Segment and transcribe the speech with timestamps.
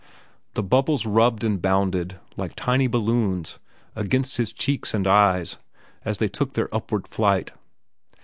[0.55, 3.59] The bubbles rubbed and bounded like tiny balloons
[3.95, 5.59] against his cheeks and eyes
[6.03, 7.51] as they took their upward flight.